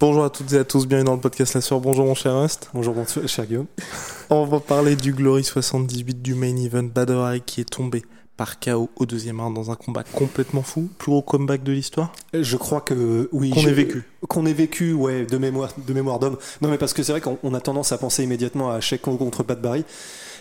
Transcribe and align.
Bonjour 0.00 0.24
à 0.24 0.30
toutes 0.30 0.50
et 0.54 0.56
à 0.56 0.64
tous, 0.64 0.86
bienvenue 0.86 1.08
dans 1.08 1.14
le 1.14 1.20
podcast 1.20 1.52
La 1.52 1.60
Soeur. 1.60 1.78
Bonjour 1.78 2.06
mon 2.06 2.14
cher 2.14 2.34
Rust. 2.34 2.70
Bonjour 2.72 2.94
mon 2.94 3.04
cher 3.04 3.44
Guillaume. 3.44 3.66
On 4.30 4.46
va 4.46 4.58
parler 4.58 4.96
du 4.96 5.12
Glory 5.12 5.44
78 5.44 6.22
du 6.22 6.34
main 6.34 6.56
event 6.56 6.84
Badr 6.84 7.18
Hari 7.18 7.42
qui 7.42 7.60
est 7.60 7.68
tombé 7.68 8.02
par 8.38 8.58
KO 8.60 8.88
au 8.96 9.04
deuxième 9.04 9.42
round 9.42 9.54
dans 9.54 9.70
un 9.70 9.74
combat 9.74 10.02
complètement 10.02 10.62
fou, 10.62 10.88
plus 10.96 11.10
gros 11.10 11.20
comeback 11.20 11.62
de 11.62 11.72
l'histoire. 11.72 12.12
Je 12.32 12.56
crois 12.56 12.80
que 12.80 13.28
oui. 13.32 13.50
Qu'on 13.50 13.66
ait 13.66 13.72
vécu. 13.74 14.04
Qu'on 14.26 14.46
ait 14.46 14.54
vécu, 14.54 14.94
ouais, 14.94 15.26
de 15.26 15.36
mémoire, 15.36 15.70
de 15.76 15.92
mémoire 15.92 16.18
d'homme. 16.18 16.38
Non, 16.62 16.70
mais 16.70 16.78
parce 16.78 16.94
que 16.94 17.02
c'est 17.02 17.12
vrai 17.12 17.20
qu'on 17.20 17.38
on 17.42 17.52
a 17.52 17.60
tendance 17.60 17.92
à 17.92 17.98
penser 17.98 18.24
immédiatement 18.24 18.70
à 18.70 18.80
Sheko 18.80 19.18
contre 19.18 19.42
Pat 19.42 19.60
Barry, 19.60 19.84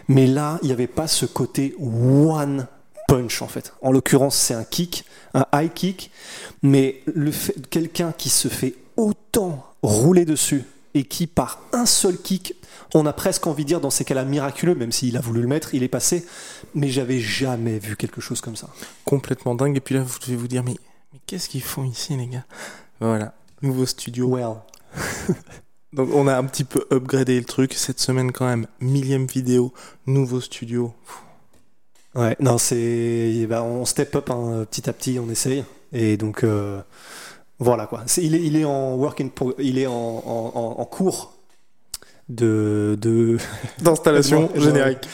mais 0.08 0.26
là, 0.26 0.60
il 0.62 0.68
n'y 0.68 0.72
avait 0.72 0.88
pas 0.88 1.10
ce 1.10 1.26
côté 1.26 1.76
one 1.82 2.66
punch 3.10 3.42
en 3.42 3.50
fait. 3.50 3.74
En 3.82 3.92
l'occurrence, 3.92 4.38
c'est 4.38 4.54
un 4.54 4.64
kick, 4.64 5.04
un 5.34 5.46
high 5.54 5.74
kick, 5.74 6.12
mais 6.64 7.02
le 7.14 7.32
fait 7.34 7.68
quelqu'un 7.70 8.14
qui 8.18 8.30
se 8.30 8.48
fait 8.48 8.76
autant 9.00 9.66
rouler 9.82 10.26
dessus 10.26 10.66
et 10.94 11.06
qui 11.06 11.26
par 11.26 11.62
un 11.72 11.86
seul 11.86 12.18
kick, 12.18 12.54
on 12.94 13.06
a 13.06 13.14
presque 13.14 13.48
envie 13.48 13.64
de 13.64 13.70
dire 13.70 13.82
dans 13.82 13.90
ces 13.90 14.04
cas-là 14.04 14.26
miraculeux, 14.26 14.76
même 14.76 14.92
s'il 14.92 15.16
a 15.16 15.22
voulu 15.22 15.42
le 15.42 15.48
mettre, 15.48 15.74
il 15.74 15.84
est 15.84 15.88
passé, 15.88 16.26
mais 16.76 16.90
j'avais 16.90 17.20
jamais 17.20 17.80
vu 17.80 17.96
quelque 17.96 18.20
chose 18.20 18.42
comme 18.42 18.56
ça. 18.56 18.68
Complètement 19.06 19.56
dingue. 19.56 19.78
Et 19.78 19.80
puis 19.80 19.96
là, 19.96 20.02
vous 20.02 20.20
devez 20.20 20.36
vous 20.36 20.48
dire, 20.48 20.64
mais, 20.64 20.76
mais 21.14 21.20
qu'est-ce 21.28 21.48
qu'ils 21.48 21.64
font 21.64 21.86
ici, 21.86 22.16
les 22.18 22.28
gars? 22.28 22.46
Voilà, 23.00 23.34
nouveau 23.62 23.86
studio. 23.86 24.28
Well. 24.28 24.56
Donc 25.94 26.10
on 26.14 26.28
a 26.28 26.36
un 26.36 26.44
petit 26.44 26.66
peu 26.66 26.86
upgradé 26.92 27.40
le 27.40 27.46
truc. 27.46 27.74
Cette 27.74 28.00
semaine, 28.00 28.32
quand 28.32 28.48
même, 28.48 28.68
millième 28.82 29.28
vidéo, 29.28 29.74
nouveau 30.08 30.42
studio. 30.42 30.94
Ouais, 32.16 32.36
non, 32.40 32.58
c'est. 32.58 33.46
bah, 33.48 33.64
on 33.64 33.86
step 33.86 34.16
up 34.16 34.30
hein, 34.30 34.66
petit 34.70 34.90
à 34.90 34.94
petit, 34.94 35.20
on 35.20 35.30
essaye. 35.30 35.64
Et 35.94 36.18
donc, 36.18 36.44
euh, 36.44 36.82
voilà 37.60 37.86
quoi. 37.88 38.04
Il, 38.18 38.36
est, 38.36 38.42
il 38.42 38.56
est 38.56 38.66
en 38.66 38.96
work 38.96 39.20
in 39.22 39.28
pro- 39.28 39.54
il 39.60 39.78
est 39.78 39.88
en, 39.88 39.92
en, 39.94 40.52
en- 40.56 40.76
en 40.80 40.86
cours 40.86 41.34
de. 42.30 42.98
de... 43.02 43.38
D'installation 43.82 44.50
générique. 44.56 45.08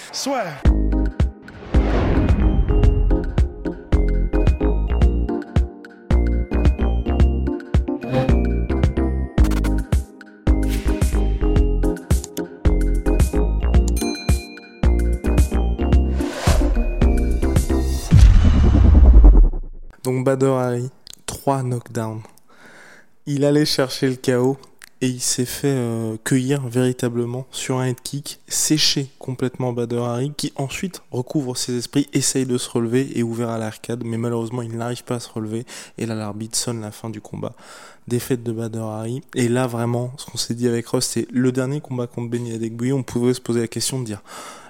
Donc 20.04 20.24
Badr 20.24 20.54
Hari, 20.54 20.90
3 21.26 21.64
knockdowns. 21.64 22.22
Il 23.28 23.44
allait 23.46 23.66
chercher 23.66 24.08
le 24.10 24.16
KO 24.16 24.58
et 25.02 25.08
il 25.08 25.20
s'est 25.20 25.46
fait 25.46 25.68
euh, 25.76 26.16
cueillir 26.24 26.68
véritablement 26.68 27.48
sur 27.52 27.80
un 27.80 27.88
head 27.88 28.00
kick, 28.02 28.40
séché 28.48 29.08
complètement 29.20 29.74
Badr 29.74 30.04
Hari, 30.04 30.32
qui 30.38 30.54
ensuite 30.56 31.02
recouvre 31.12 31.58
ses 31.58 31.76
esprits, 31.78 32.08
essaye 32.14 32.46
de 32.46 32.58
se 32.58 32.70
relever 32.70 33.18
et 33.18 33.24
ouvert 33.24 33.50
à 33.50 33.58
l'arcade, 33.58 34.04
mais 34.06 34.18
malheureusement 34.18 34.62
il 34.62 34.78
n'arrive 34.78 35.04
pas 35.04 35.16
à 35.16 35.20
se 35.20 35.30
relever. 35.30 35.66
Et 35.98 36.06
là 36.06 36.16
l'arbitre 36.16 36.58
sonne 36.58 36.82
la 36.82 36.92
fin 36.92 37.10
du 37.10 37.20
combat. 37.20 37.54
Défaite 38.08 38.44
de 38.44 38.52
Badr 38.52 38.84
Hari. 38.84 39.22
Et 39.34 39.50
là 39.50 39.66
vraiment, 39.68 40.14
ce 40.18 40.26
qu'on 40.28 40.38
s'est 40.38 40.54
dit 40.54 40.68
avec 40.68 40.88
Ross, 40.88 41.06
c'est 41.06 41.28
le 41.32 41.52
dernier 41.52 41.82
combat 41.82 42.06
contre 42.08 42.30
Benny 42.30 42.54
Adekbouye, 42.54 42.94
on 42.94 43.04
pouvait 43.04 43.34
se 43.34 43.42
poser 43.42 43.62
la 43.62 43.68
question 43.68 44.00
de 44.00 44.06
dire, 44.06 44.22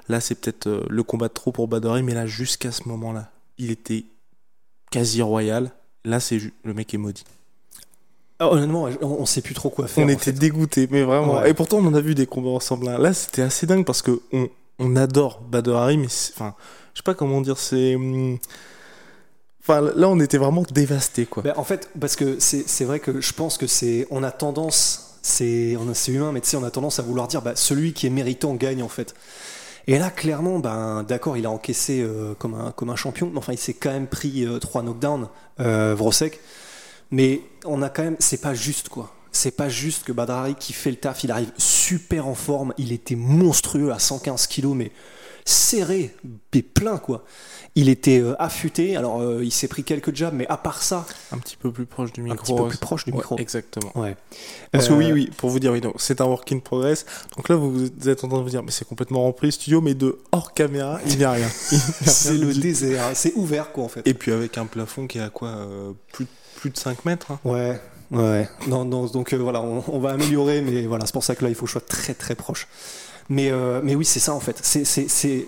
là 0.08 0.22
c'est 0.22 0.36
peut-être 0.36 0.68
euh, 0.68 0.86
le 0.90 1.04
combat 1.04 1.28
de 1.28 1.34
trop 1.34 1.52
pour 1.52 1.68
Badr 1.68 1.90
Hari, 1.92 2.04
mais 2.04 2.14
là 2.14 2.26
jusqu'à 2.26 2.72
ce 2.72 2.88
moment-là, 2.88 3.30
il 3.58 3.70
était 3.70 4.06
quasi 4.92 5.22
royal. 5.22 5.72
Là 6.06 6.20
c'est 6.22 6.40
ju- 6.40 6.54
le 6.64 6.74
mec 6.74 6.94
est 6.94 6.98
maudit. 6.98 7.26
Ah, 8.40 8.50
honnêtement, 8.52 8.90
on, 9.02 9.06
on 9.22 9.26
sait 9.26 9.42
plus 9.42 9.54
trop 9.54 9.70
quoi 9.70 9.88
faire. 9.88 10.04
On 10.04 10.10
était 10.10 10.26
fait. 10.26 10.32
dégoûtés, 10.34 10.88
mais 10.92 11.04
vraiment. 11.04 11.36
Ouais. 11.40 11.50
Et 11.50 11.54
pourtant, 11.54 11.78
on 11.78 11.86
en 11.88 11.94
a 11.94 12.02
vu 12.02 12.16
des 12.16 12.26
combats 12.26 12.50
ensemble. 12.50 12.88
hein. 12.90 12.98
Là, 12.98 13.14
c'était 13.14 13.42
assez 13.44 13.66
dingue 13.66 13.86
parce 13.86 14.02
que 14.02 14.22
on, 14.34 14.50
on 14.80 14.96
adore 14.98 15.40
Badr 15.42 15.76
Hari, 15.76 15.98
mais 15.98 16.08
enfin, 16.08 16.54
je 16.94 17.00
sais 17.00 17.04
pas 17.04 17.14
comment 17.14 17.42
dire, 17.42 17.58
c'est. 17.58 17.96
hum, 17.96 18.38
Enfin, 19.62 19.82
là, 19.82 20.10
on 20.10 20.20
était 20.20 20.38
vraiment 20.38 20.64
dévastés, 20.72 21.26
quoi. 21.26 21.42
Ben, 21.42 21.54
en 21.58 21.64
fait, 21.64 21.90
parce 22.00 22.16
que 22.16 22.38
c'est 22.40 22.86
vrai 22.86 23.00
que 23.00 23.20
je 23.20 23.34
pense 23.34 23.58
que 23.58 23.66
c'est. 23.68 24.06
On 24.12 24.22
a 24.24 24.32
tendance. 24.32 25.02
C'est 25.24 25.76
on 25.80 25.90
a- 25.90 25.96
c'est 25.96 26.12
humain, 26.12 26.32
mais 26.32 26.40
tu 26.42 26.50
sais, 26.50 26.58
on 26.58 26.64
a 26.64 26.70
tendance 26.70 27.00
à 27.00 27.02
vouloir 27.02 27.28
dire 27.28 27.42
bah, 27.42 27.54
celui 27.56 27.94
qui 27.94 28.06
est 28.06 28.12
méritant 28.12 28.54
gagne 28.54 28.84
en 28.84 28.88
fait. 28.90 29.16
Et 29.88 29.98
là, 29.98 30.12
clairement, 30.12 30.60
ben, 30.60 31.02
d'accord, 31.02 31.36
il 31.36 31.48
a 31.48 31.50
encaissé 31.52 32.02
euh, 32.04 32.36
comme, 32.38 32.54
un, 32.54 32.70
comme 32.72 32.92
un 32.92 32.96
champion, 32.96 33.30
mais 33.32 33.40
enfin, 33.40 33.54
il 33.54 33.58
s'est 33.58 33.74
quand 33.74 33.90
même 33.92 34.06
pris 34.08 34.46
euh, 34.46 34.60
trois 34.60 34.84
knockdowns, 34.84 35.28
euh, 35.62 35.96
Vrosek. 35.98 36.40
Mais 37.12 37.42
on 37.66 37.82
a 37.82 37.90
quand 37.90 38.04
même, 38.04 38.16
c'est 38.20 38.42
pas 38.42 38.54
juste 38.54 38.90
quoi. 38.90 39.12
C'est 39.32 39.52
pas 39.52 39.68
juste 39.70 40.04
que 40.06 40.12
Badrari 40.14 40.56
qui 40.56 40.72
fait 40.74 40.92
le 40.92 40.96
taf, 40.98 41.24
il 41.24 41.32
arrive 41.32 41.52
super 41.58 42.28
en 42.28 42.36
forme, 42.36 42.74
il 42.78 42.92
était 42.94 43.16
monstrueux 43.16 43.92
à 43.92 44.00
115 44.00 44.48
kilos, 44.48 44.76
mais 44.76 44.92
serré, 45.44 46.16
mais 46.54 46.62
plein 46.62 46.98
quoi. 46.98 47.24
Il 47.78 47.90
était 47.90 48.20
euh, 48.22 48.42
affûté, 48.42 48.96
alors 48.96 49.20
euh, 49.22 49.44
il 49.44 49.52
s'est 49.52 49.68
pris 49.68 49.84
quelques 49.84 50.16
jabs, 50.16 50.34
mais 50.34 50.48
à 50.48 50.56
part 50.56 50.82
ça, 50.82 51.06
Un 51.34 51.38
petit 51.38 51.58
peu 51.58 51.70
plus 51.74 51.86
proche 51.86 52.14
du 52.14 52.22
micro. 52.22 52.40
un 52.40 52.44
petit 52.44 52.64
peu 52.64 52.68
plus 52.70 52.78
proche 52.78 53.04
du 53.04 53.12
Ouais, 53.12 53.18
micro. 53.18 53.38
exactement. 53.38 53.92
Ouais. 53.96 54.16
Parce 54.72 54.88
que 54.88 54.94
Euh, 54.94 54.98
oui, 54.98 55.12
oui, 55.12 55.30
pour 55.36 55.50
vous 55.50 55.60
dire, 55.60 55.74
oui, 55.74 55.82
donc 55.82 55.96
c'est 55.98 56.22
un 56.22 56.26
work 56.26 56.50
in 56.54 56.60
progress. 56.60 57.06
Donc 57.36 57.50
là, 57.50 57.58
vous 57.58 57.88
êtes 58.08 58.24
en 58.24 58.30
train 58.30 58.38
de 58.38 58.44
vous 58.44 58.50
dire, 58.50 58.64
mais 58.64 58.72
c'est 58.72 58.88
complètement 58.88 59.24
rempli 59.24 59.48
le 59.48 59.52
studio, 59.52 59.82
mais 59.82 59.94
de 59.94 60.18
hors 60.32 60.54
caméra, 60.54 61.02
il 61.06 61.18
n'y 61.18 61.24
a 61.26 61.32
rien. 61.34 61.50
C'est 61.50 62.38
le 62.38 62.54
désert, 62.54 63.12
c'est 63.14 63.34
ouvert 63.36 63.74
quoi 63.74 63.84
en 63.84 63.90
fait. 63.90 64.08
Et 64.08 64.14
puis 64.14 64.32
avec 64.32 64.58
un 64.58 64.66
plafond 64.66 65.06
qui 65.06 65.18
est 65.18 65.22
à 65.22 65.30
quoi 65.30 65.68
plus, 66.14 66.28
plus 66.56 66.70
de 66.70 66.78
5 66.78 67.06
mètres 67.06 67.32
hein. 67.32 67.40
Ouais, 67.44 67.80
ouais. 68.12 68.50
Donc 68.68 69.34
euh, 69.34 69.38
voilà, 69.38 69.62
on, 69.62 70.00
va 70.00 70.12
améliorer, 70.12 70.62
mais 70.62 70.86
voilà, 70.86 71.06
c'est 71.06 71.14
pour 71.14 71.24
ça 71.24 71.36
que 71.36 71.44
là, 71.44 71.50
il 71.50 71.56
faut 71.56 71.66
que 71.66 71.68
je 71.68 71.74
sois 71.74 71.82
très 71.82 72.14
très 72.14 72.36
proche. 72.36 72.68
Mais, 73.30 73.52
euh, 73.52 73.82
mais 73.84 73.96
oui, 73.96 74.06
c'est 74.06 74.20
ça 74.20 74.34
en 74.34 74.40
fait. 74.40 74.60
C'est, 74.62 74.86
c'est, 74.86 75.08
c'est... 75.08 75.48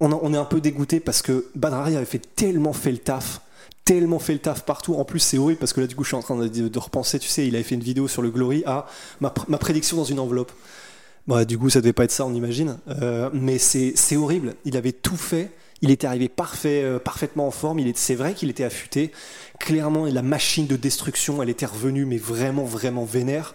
On, 0.00 0.34
est 0.34 0.36
un 0.36 0.44
peu 0.44 0.60
dégoûté 0.60 1.00
parce 1.00 1.22
que 1.22 1.46
Badrari 1.54 1.96
avait 1.96 2.04
fait 2.04 2.20
tellement 2.36 2.74
fait 2.74 2.92
le 2.92 2.98
taf, 2.98 3.40
tellement 3.86 4.18
fait 4.18 4.34
le 4.34 4.40
taf 4.40 4.64
partout. 4.64 4.94
En 4.94 5.04
plus, 5.04 5.20
c'est 5.20 5.38
horrible 5.38 5.58
parce 5.58 5.72
que 5.72 5.80
là, 5.80 5.86
du 5.86 5.94
coup, 5.94 6.04
je 6.04 6.08
suis 6.08 6.16
en 6.16 6.22
train 6.22 6.36
de, 6.36 6.78
repenser. 6.78 7.18
Tu 7.18 7.28
sais, 7.28 7.46
il 7.46 7.54
avait 7.54 7.64
fait 7.64 7.76
une 7.76 7.82
vidéo 7.82 8.06
sur 8.06 8.20
le 8.20 8.30
Glory 8.30 8.62
à 8.66 8.86
ma 9.20 9.30
prédiction 9.30 9.96
dans 9.96 10.04
une 10.04 10.18
enveloppe. 10.18 10.52
Bah, 11.26 11.44
du 11.44 11.58
coup, 11.58 11.70
ça 11.70 11.80
devait 11.80 11.92
pas 11.92 12.04
être 12.04 12.12
ça, 12.12 12.24
on 12.24 12.34
imagine. 12.34 12.78
Euh, 12.88 13.30
mais 13.32 13.58
c'est, 13.58 13.92
c'est 13.96 14.16
horrible. 14.16 14.54
Il 14.64 14.76
avait 14.76 14.92
tout 14.92 15.16
fait. 15.16 15.50
Il 15.82 15.90
était 15.90 16.06
arrivé 16.06 16.28
parfait, 16.28 16.82
euh, 16.82 16.98
parfaitement 16.98 17.46
en 17.46 17.50
forme. 17.50 17.78
Il 17.78 17.88
est, 17.88 17.96
c'est 17.96 18.14
vrai 18.14 18.34
qu'il 18.34 18.48
était 18.50 18.64
affûté. 18.64 19.12
Clairement, 19.58 20.06
la 20.06 20.22
machine 20.22 20.66
de 20.66 20.76
destruction, 20.76 21.42
elle 21.42 21.50
était 21.50 21.66
revenue, 21.66 22.04
mais 22.06 22.16
vraiment, 22.18 22.64
vraiment 22.64 23.04
vénère. 23.04 23.54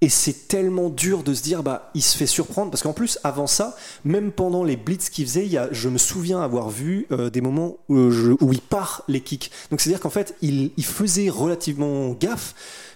Et 0.00 0.08
c'est 0.08 0.48
tellement 0.48 0.90
dur 0.90 1.22
de 1.22 1.32
se 1.32 1.42
dire, 1.42 1.62
bah, 1.62 1.90
il 1.94 2.02
se 2.02 2.16
fait 2.16 2.26
surprendre. 2.26 2.70
Parce 2.70 2.82
qu'en 2.82 2.92
plus, 2.92 3.18
avant 3.24 3.46
ça, 3.46 3.76
même 4.04 4.32
pendant 4.32 4.62
les 4.64 4.76
blitz 4.76 5.08
qu'il 5.08 5.26
faisait, 5.26 5.46
il 5.46 5.52
y 5.52 5.56
a, 5.56 5.68
je 5.70 5.88
me 5.88 5.98
souviens 5.98 6.42
avoir 6.42 6.68
vu 6.68 7.06
euh, 7.10 7.30
des 7.30 7.40
moments 7.40 7.76
où, 7.88 8.10
je- 8.10 8.32
où 8.40 8.52
il 8.52 8.60
part 8.60 9.02
les 9.08 9.20
kicks. 9.20 9.50
Donc 9.70 9.80
c'est-à-dire 9.80 10.00
qu'en 10.00 10.10
fait, 10.10 10.34
il, 10.42 10.72
il 10.76 10.84
faisait 10.84 11.30
relativement 11.30 12.10
gaffe 12.12 12.54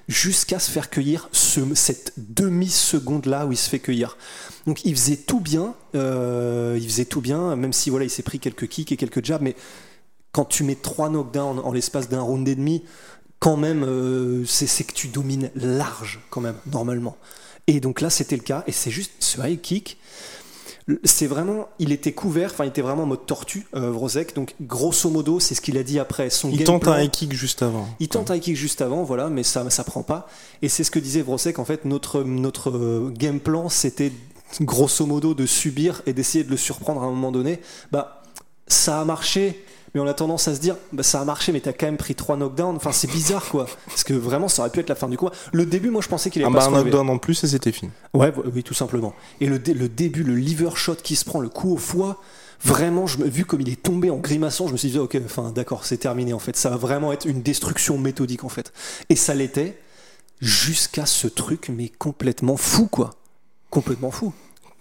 jusqu'à 0.08 0.58
se 0.58 0.70
faire 0.70 0.90
cueillir 0.90 1.28
ce, 1.32 1.60
cette 1.74 2.14
demi-seconde-là 2.16 3.46
où 3.46 3.52
il 3.52 3.58
se 3.58 3.68
fait 3.68 3.78
cueillir. 3.78 4.16
Donc 4.66 4.84
il 4.84 4.96
faisait 4.96 5.16
tout 5.16 5.40
bien, 5.40 5.74
euh, 5.94 6.78
il 6.80 6.88
faisait 6.88 7.04
tout 7.04 7.20
bien, 7.20 7.54
même 7.56 7.72
si 7.72 7.90
voilà, 7.90 8.06
il 8.06 8.10
s'est 8.10 8.22
pris 8.22 8.40
quelques 8.40 8.66
kicks 8.68 8.90
et 8.90 8.96
quelques 8.96 9.24
jabs, 9.24 9.42
mais 9.42 9.54
quand 10.32 10.46
tu 10.46 10.64
mets 10.64 10.74
trois 10.74 11.08
knockdowns 11.08 11.58
en 11.58 11.72
l'espace 11.72 12.08
d'un 12.08 12.20
round 12.20 12.46
et 12.48 12.54
demi, 12.54 12.82
quand 13.38 13.56
même, 13.56 13.84
euh, 13.84 14.44
c'est 14.46 14.84
que 14.84 14.92
tu 14.92 15.08
domines 15.08 15.50
large, 15.54 16.20
quand 16.30 16.40
même, 16.40 16.56
normalement. 16.66 17.16
Et 17.66 17.80
donc 17.80 18.00
là, 18.00 18.10
c'était 18.10 18.36
le 18.36 18.42
cas, 18.42 18.64
et 18.66 18.72
c'est 18.72 18.90
juste 18.90 19.12
ce 19.20 19.40
high 19.40 19.60
kick. 19.60 19.98
C'est 21.04 21.26
vraiment, 21.26 21.68
il 21.78 21.92
était 21.92 22.12
couvert, 22.12 22.50
enfin, 22.52 22.64
il 22.64 22.68
était 22.68 22.82
vraiment 22.82 23.02
en 23.04 23.06
mode 23.06 23.26
tortue, 23.26 23.66
euh, 23.74 23.90
Vrosek. 23.90 24.34
Donc, 24.34 24.54
grosso 24.60 25.08
modo, 25.10 25.40
c'est 25.40 25.54
ce 25.54 25.60
qu'il 25.60 25.76
a 25.78 25.82
dit 25.82 25.98
après. 25.98 26.30
Son 26.30 26.50
Il 26.50 26.64
tente 26.64 26.82
plan- 26.82 26.92
un 26.92 27.02
high 27.02 27.10
kick 27.10 27.32
juste 27.32 27.62
avant. 27.62 27.88
il 28.00 28.08
tente 28.08 28.30
un 28.30 28.36
high 28.36 28.42
kick 28.42 28.56
juste 28.56 28.80
avant, 28.82 29.02
voilà, 29.04 29.28
mais 29.28 29.42
ça, 29.42 29.68
ça 29.70 29.84
prend 29.84 30.02
pas. 30.02 30.28
Et 30.62 30.68
c'est 30.68 30.84
ce 30.84 30.90
que 30.90 30.98
disait 30.98 31.22
Vrosek, 31.22 31.58
en 31.58 31.64
fait, 31.64 31.84
notre, 31.84 32.22
notre 32.22 32.70
euh, 32.70 33.12
game 33.16 33.40
plan, 33.40 33.68
c'était 33.68 34.12
grosso 34.60 35.04
modo 35.06 35.34
de 35.34 35.44
subir 35.46 36.02
et 36.06 36.12
d'essayer 36.12 36.42
de 36.44 36.50
le 36.50 36.56
surprendre 36.56 37.02
à 37.02 37.06
un 37.06 37.10
moment 37.10 37.32
donné. 37.32 37.60
Bah, 37.92 38.22
ça 38.66 39.00
a 39.00 39.04
marché, 39.04 39.62
mais 39.94 40.00
on 40.00 40.06
a 40.06 40.14
tendance 40.14 40.48
à 40.48 40.54
se 40.54 40.60
dire 40.60 40.76
bah, 40.92 41.02
ça 41.02 41.20
a 41.20 41.24
marché 41.24 41.52
mais 41.52 41.60
t'as 41.60 41.72
quand 41.72 41.86
même 41.86 41.96
pris 41.96 42.14
trois 42.14 42.36
knockdowns 42.36 42.76
enfin 42.76 42.92
c'est 42.92 43.10
bizarre 43.10 43.44
quoi 43.48 43.66
parce 43.86 44.04
que 44.04 44.14
vraiment 44.14 44.48
ça 44.48 44.62
aurait 44.62 44.70
pu 44.70 44.80
être 44.80 44.88
la 44.88 44.94
fin 44.94 45.08
du 45.08 45.16
combat 45.16 45.32
le 45.52 45.66
début 45.66 45.90
moi 45.90 46.00
je 46.02 46.08
pensais 46.08 46.30
qu'il 46.30 46.42
allait 46.42 46.50
Un 46.50 46.52
pas 46.52 46.58
bar 46.58 46.68
se 46.68 46.70
relever. 46.74 46.90
knockdown 46.90 47.10
en 47.10 47.18
plus 47.18 47.42
et 47.44 47.46
c'était 47.48 47.72
fini. 47.72 47.90
Ouais, 48.14 48.32
oui, 48.54 48.62
tout 48.62 48.74
simplement. 48.74 49.14
Et 49.40 49.46
le, 49.46 49.58
dé- 49.58 49.74
le 49.74 49.88
début, 49.88 50.22
le 50.24 50.34
liver 50.34 50.70
shot 50.74 50.96
qui 50.96 51.14
se 51.16 51.24
prend, 51.24 51.40
le 51.40 51.48
coup 51.48 51.72
au 51.74 51.76
foie, 51.76 52.20
vraiment, 52.64 53.06
je 53.06 53.18
me, 53.18 53.26
vu 53.28 53.44
comme 53.44 53.60
il 53.60 53.68
est 53.68 53.80
tombé 53.82 54.10
en 54.10 54.16
grimaçant, 54.16 54.66
je 54.66 54.72
me 54.72 54.76
suis 54.78 54.90
dit, 54.90 54.98
ok, 54.98 55.16
enfin, 55.24 55.52
d'accord, 55.54 55.84
c'est 55.84 55.98
terminé 55.98 56.32
en 56.32 56.38
fait. 56.38 56.56
Ça 56.56 56.70
va 56.70 56.76
vraiment 56.76 57.12
être 57.12 57.26
une 57.26 57.42
destruction 57.42 57.98
méthodique 57.98 58.44
en 58.44 58.48
fait. 58.48 58.72
Et 59.10 59.16
ça 59.16 59.34
l'était 59.34 59.78
jusqu'à 60.40 61.06
ce 61.06 61.28
truc, 61.28 61.68
mais 61.68 61.88
complètement 61.88 62.56
fou 62.56 62.86
quoi. 62.86 63.10
Complètement 63.70 64.10
fou. 64.10 64.32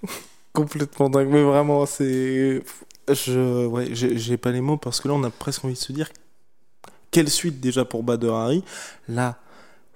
Complètement 0.53 1.09
dingue, 1.09 1.27
mais 1.29 1.43
vraiment, 1.43 1.85
c'est. 1.85 2.63
Je. 3.09 3.65
Ouais, 3.65 3.89
j'ai 3.93 4.37
pas 4.37 4.51
les 4.51 4.61
mots 4.61 4.77
parce 4.77 5.01
que 5.01 5.07
là, 5.07 5.13
on 5.13 5.23
a 5.23 5.29
presque 5.29 5.63
envie 5.65 5.73
de 5.73 5.79
se 5.79 5.93
dire. 5.93 6.09
Quelle 7.11 7.29
suite 7.29 7.59
déjà 7.59 7.85
pour 7.85 8.03
Bader 8.03 8.29
Hari 8.29 8.63
Là, 9.07 9.37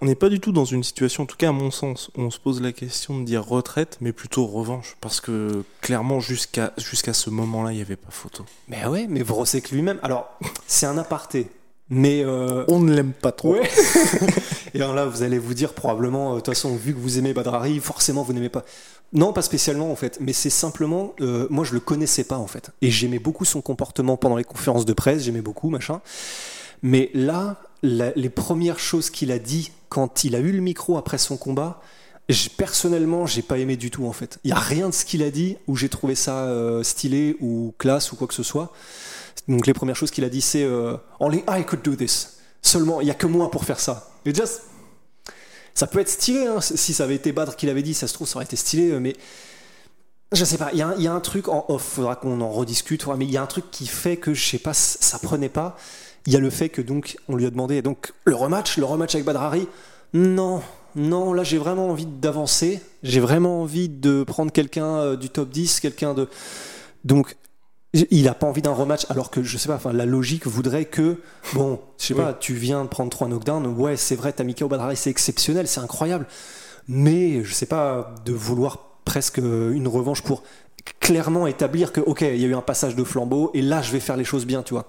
on 0.02 0.06
n'est 0.06 0.16
pas 0.16 0.30
du 0.30 0.40
tout 0.40 0.52
dans 0.52 0.66
une 0.66 0.84
situation, 0.84 1.24
en 1.24 1.26
tout 1.26 1.38
cas 1.38 1.50
à 1.50 1.52
mon 1.52 1.70
sens, 1.70 2.10
où 2.18 2.22
on 2.22 2.32
se 2.32 2.40
pose 2.40 2.62
la 2.62 2.72
question 2.72 3.20
de 3.20 3.26
dire 3.26 3.46
retraite, 3.46 3.98
mais 4.02 4.14
plutôt 4.14 4.48
revanche. 4.48 4.98
Parce 5.00 5.22
que 5.22 5.64
clairement, 5.82 6.20
jusqu'à 6.20 6.74
jusqu'à 6.78 7.14
ce 7.14 7.30
moment-là, 7.30 7.72
il 7.72 7.76
n'y 7.76 7.82
avait 7.82 7.96
pas 7.96 8.10
photo. 8.10 8.46
Mais 8.68 8.86
ouais, 8.86 9.06
mais 9.08 9.22
Vrosek 9.22 9.70
lui-même. 9.72 10.00
Alors, 10.02 10.30
c'est 10.66 10.88
un 10.88 10.98
aparté. 10.98 11.48
Mais 11.92 12.24
euh, 12.26 12.64
On 12.70 12.80
ne 12.80 12.94
l'aime 12.94 13.12
pas 13.12 13.32
trop. 13.32 13.54
Ouais. 13.54 13.70
Et 14.74 14.82
alors 14.82 14.96
là, 14.96 15.06
vous 15.06 15.24
allez 15.24 15.38
vous 15.38 15.54
dire 15.54 15.74
probablement, 15.74 16.32
euh, 16.32 16.36
de 16.36 16.40
toute 16.40 16.48
façon, 16.48 16.76
vu 16.76 16.94
que 16.94 17.00
vous 17.00 17.20
aimez 17.20 17.34
Badrari, 17.34 17.80
forcément 17.80 18.24
vous 18.24 18.34
n'aimez 18.34 18.50
pas. 18.50 18.64
Non, 19.14 19.34
pas 19.34 19.42
spécialement 19.42 19.92
en 19.92 19.96
fait, 19.98 20.18
mais 20.22 20.32
c'est 20.32 20.50
simplement, 20.50 21.14
euh, 21.20 21.46
moi 21.50 21.66
je 21.66 21.74
le 21.74 21.82
connaissais 21.82 22.24
pas 22.24 22.38
en 22.38 22.48
fait, 22.48 22.70
et 22.82 22.90
j'aimais 22.90 23.20
beaucoup 23.20 23.44
son 23.44 23.62
comportement 23.62 24.16
pendant 24.16 24.38
les 24.38 24.46
conférences 24.46 24.86
de 24.86 24.94
presse, 24.94 25.24
j'aimais 25.24 25.42
beaucoup 25.42 25.70
machin. 25.70 26.00
Mais 26.82 27.12
là, 27.14 27.58
la- 27.84 28.14
les 28.16 28.30
premières 28.30 28.80
choses 28.80 29.10
qu'il 29.10 29.34
a 29.34 29.38
dit 29.38 29.74
quand 29.90 30.24
il 30.24 30.34
a 30.34 30.40
eu 30.40 30.54
le 30.54 30.62
micro 30.62 30.98
après 30.98 31.18
son 31.18 31.36
combat, 31.36 31.82
personnellement, 32.56 33.26
j'ai 33.26 33.42
pas 33.42 33.58
aimé 33.58 33.76
du 33.76 33.92
tout 33.92 34.06
en 34.06 34.14
fait. 34.14 34.40
Il 34.46 34.50
y 34.50 34.54
a 34.54 34.60
rien 34.60 34.88
de 34.88 34.94
ce 34.94 35.04
qu'il 35.04 35.24
a 35.24 35.30
dit 35.32 35.58
où 35.68 35.76
j'ai 35.76 35.90
trouvé 35.90 36.16
ça 36.16 36.46
euh, 36.46 36.82
stylé 36.84 37.36
ou 37.42 37.74
classe 37.78 38.14
ou 38.14 38.16
quoi 38.16 38.28
que 38.28 38.34
ce 38.34 38.44
soit. 38.44 38.72
Donc 39.48 39.68
les 39.68 39.74
premières 39.74 39.96
choses 39.96 40.12
qu'il 40.12 40.24
a 40.24 40.30
dit, 40.30 40.42
c'est 40.42 40.64
euh, 40.64 40.98
Only 41.20 41.44
I 41.50 41.64
could 41.66 41.82
do 41.82 41.96
this. 41.96 42.38
Seulement, 42.62 43.02
il 43.02 43.08
y 43.08 43.12
a 43.12 43.16
que 43.16 43.28
moi 43.28 43.50
pour 43.52 43.66
faire 43.66 43.80
ça. 43.80 44.12
Et 44.26 44.34
just, 44.34 44.62
ça 45.74 45.88
peut 45.88 46.00
être 46.00 46.10
stylé, 46.10 46.46
hein, 46.46 46.62
si 46.62 46.94
ça 46.94 47.06
avait 47.06 47.16
été 47.16 47.32
Badr 47.32 47.56
qui 47.56 47.66
l'avait 47.66 47.82
dit, 47.82 47.94
ça 47.94 48.08
se 48.08 48.14
trouve, 48.14 48.28
ça 48.28 48.36
aurait 48.38 48.46
été 48.46 48.56
stylé, 48.56 48.92
euh, 48.92 49.00
mais 49.00 49.16
je 50.32 50.46
sais 50.46 50.58
pas, 50.58 50.70
il 50.74 50.80
y, 50.80 50.82
a 50.82 50.90
un- 50.90 50.96
il 50.96 51.02
y 51.04 51.08
a 51.08 51.14
un 51.14 51.20
truc 51.20 51.48
en 51.50 51.66
off, 51.70 51.82
faudra 51.96 52.16
qu'on 52.16 52.40
en 52.40 52.50
rediscute, 52.52 53.06
mais 53.18 53.26
il 53.26 53.32
y 53.32 53.38
a 53.38 53.42
un 53.42 53.48
truc 53.48 53.66
qui 53.72 53.88
fait 53.88 54.18
que, 54.18 54.34
je 54.34 54.46
sais 54.48 54.60
pas, 54.60 54.74
ça 54.74 55.20
prenait 55.20 55.50
pas. 55.50 55.76
Il 56.28 56.34
y 56.34 56.36
a 56.36 56.40
le 56.40 56.50
fait 56.50 56.70
que, 56.70 56.82
donc, 56.82 57.18
on 57.28 57.36
lui 57.36 57.46
a 57.46 57.50
demandé, 57.50 57.82
donc, 57.82 58.14
le 58.26 58.36
rematch, 58.36 58.78
le 58.78 58.86
rematch 58.86 59.16
avec 59.16 59.26
Badrari, 59.26 59.68
non, 60.14 60.62
non, 60.96 61.34
là 61.34 61.44
j'ai 61.44 61.58
vraiment 61.58 61.88
envie 61.90 62.06
d'avancer, 62.06 62.82
j'ai 63.02 63.20
vraiment 63.22 63.62
envie 63.62 63.90
de 63.90 64.24
prendre 64.24 64.52
quelqu'un 64.52 64.98
euh, 64.98 65.16
du 65.16 65.30
top 65.30 65.50
10, 65.50 65.80
quelqu'un 65.80 66.14
de. 66.14 66.28
Donc, 67.06 67.36
il 67.94 68.28
a 68.30 68.34
pas 68.34 68.48
envie 68.48 68.62
d'un 68.62 68.74
rematch, 68.74 69.06
alors 69.10 69.30
que 69.32 69.44
je 69.44 69.58
sais 69.58 69.68
pas, 69.68 69.76
enfin, 69.76 69.92
la 69.92 70.06
logique 70.06 70.48
voudrait 70.48 70.86
que, 70.86 71.18
bon, 71.54 71.80
je 71.98 72.06
sais 72.08 72.14
Oui. 72.14 72.22
pas, 72.22 72.34
tu 72.34 72.54
viens 72.54 72.84
de 72.84 72.90
prendre 72.90 73.10
trois 73.10 73.28
knockdowns, 73.28 73.68
ouais, 73.68 73.98
c'est 73.98 74.16
vrai, 74.16 74.32
t'as 74.32 74.44
Badrari, 74.70 74.96
c'est 74.96 75.10
exceptionnel, 75.10 75.68
c'est 75.68 75.82
incroyable, 75.82 76.26
mais 76.88 77.44
je 77.44 77.54
sais 77.54 77.66
pas, 77.66 78.16
de 78.26 78.32
vouloir 78.32 78.80
presque 79.04 79.38
une 79.40 79.88
revanche 79.88 80.22
pour 80.22 80.44
clairement 81.00 81.48
établir 81.48 81.92
que, 81.92 82.00
ok, 82.02 82.22
il 82.22 82.38
y 82.38 82.46
a 82.46 82.48
eu 82.48 82.56
un 82.56 82.62
passage 82.62 82.96
de 82.96 83.04
flambeau, 83.04 83.52
et 83.54 83.62
là, 83.62 83.82
je 83.82 83.92
vais 83.92 84.00
faire 84.00 84.16
les 84.18 84.24
choses 84.24 84.46
bien, 84.46 84.64
tu 84.64 84.74
vois. 84.74 84.88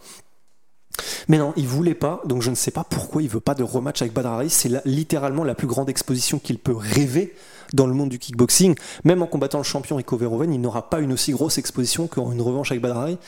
Mais 1.29 1.39
non, 1.39 1.53
il 1.57 1.67
voulait 1.67 1.95
pas, 1.95 2.23
donc 2.25 2.43
je 2.43 2.51
ne 2.51 2.55
sais 2.55 2.71
pas 2.71 2.85
pourquoi 2.85 3.23
il 3.23 3.29
veut 3.29 3.41
pas 3.41 3.55
de 3.55 3.63
rematch 3.63 4.03
avec 4.03 4.13
Badrari. 4.13 4.51
C'est 4.51 4.85
littéralement 4.85 5.45
la 5.45 5.55
plus 5.55 5.67
grande 5.67 5.89
exposition 5.89 6.39
qu'il 6.39 6.59
peut 6.59 6.77
rêver 6.77 7.35
dans 7.73 7.87
le 7.87 7.95
monde 7.95 8.11
du 8.11 8.19
kickboxing. 8.19 8.75
Même 9.05 9.23
en 9.23 9.27
combattant 9.27 9.59
le 9.59 9.65
champion 9.65 9.97
Rico 9.97 10.17
Verhoeven, 10.17 10.53
il 10.53 10.61
n'aura 10.61 10.91
pas 10.91 11.01
une 11.01 11.13
aussi 11.13 11.33
grosse 11.33 11.59
exposition 11.59 12.07
qu'en 12.07 12.33
une 12.33 12.43
revanche 12.43 12.71
avec 12.71 12.83
Badrari. 12.83 13.19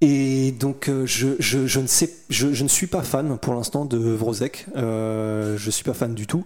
Et 0.00 0.50
donc 0.52 0.88
euh, 0.88 1.06
je, 1.06 1.78
ne 1.78 1.86
sais, 1.86 2.10
je, 2.28 2.52
je 2.52 2.62
ne 2.64 2.68
suis 2.68 2.88
pas 2.88 3.02
fan 3.02 3.38
pour 3.38 3.54
l'instant 3.54 3.84
de 3.84 3.98
Vrozek. 3.98 4.66
Euh, 4.76 5.56
je 5.56 5.70
suis 5.70 5.84
pas 5.84 5.94
fan 5.94 6.14
du 6.14 6.26
tout. 6.26 6.44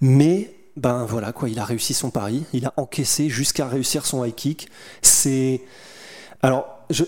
Mais 0.00 0.54
ben 0.76 1.04
voilà 1.04 1.32
quoi, 1.32 1.48
il 1.48 1.58
a 1.58 1.64
réussi 1.64 1.94
son 1.94 2.10
pari. 2.10 2.44
Il 2.52 2.64
a 2.66 2.72
encaissé 2.76 3.28
jusqu'à 3.28 3.66
réussir 3.66 4.06
son 4.06 4.24
high 4.24 4.34
kick. 4.34 4.68
C'est 5.02 5.62
alors, 6.42 6.66
je, 6.90 7.04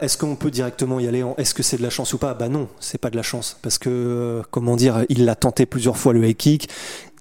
est-ce 0.00 0.16
qu'on 0.16 0.36
peut 0.36 0.50
directement 0.50 1.00
y 1.00 1.08
aller 1.08 1.22
en 1.22 1.34
est-ce 1.36 1.52
que 1.52 1.62
c'est 1.62 1.76
de 1.76 1.82
la 1.82 1.90
chance 1.90 2.12
ou 2.12 2.18
pas? 2.18 2.34
Bah 2.34 2.48
non, 2.48 2.68
c'est 2.78 2.98
pas 2.98 3.10
de 3.10 3.16
la 3.16 3.22
chance 3.22 3.58
parce 3.60 3.78
que 3.78 3.90
euh, 3.90 4.42
comment 4.50 4.76
dire, 4.76 5.04
il 5.08 5.24
l'a 5.24 5.34
tenté 5.34 5.66
plusieurs 5.66 5.96
fois 5.96 6.12
le 6.12 6.24
high 6.24 6.36
kick, 6.36 6.68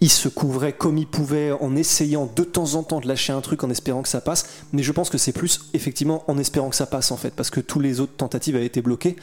il 0.04 0.10
se 0.10 0.28
couvrait 0.28 0.74
comme 0.74 0.98
il 0.98 1.08
pouvait 1.08 1.54
en 1.54 1.78
essayant 1.78 2.30
de 2.36 2.44
temps 2.44 2.76
en 2.76 2.84
temps 2.84 3.00
de 3.00 3.08
lâcher 3.08 3.32
un 3.32 3.40
truc 3.40 3.64
en 3.64 3.70
espérant 3.70 4.02
que 4.02 4.10
ça 4.10 4.20
passe, 4.20 4.48
mais 4.74 4.84
je 4.84 4.92
pense 4.92 5.10
que 5.10 5.18
c'est 5.18 5.32
plus 5.32 5.62
effectivement 5.74 6.26
en 6.28 6.38
espérant 6.38 6.70
que 6.70 6.76
ça 6.76 6.86
passe 6.86 7.12
en 7.12 7.16
fait 7.16 7.34
parce 7.34 7.50
que 7.50 7.62
tous 7.62 7.80
les 7.80 8.02
autres 8.02 8.12
tentatives 8.18 8.58
avaient 8.58 8.66
été 8.66 8.82
bloquées. 8.82 9.16